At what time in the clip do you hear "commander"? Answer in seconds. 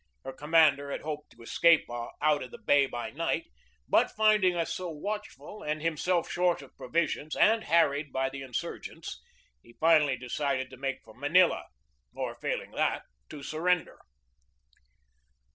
0.33-0.89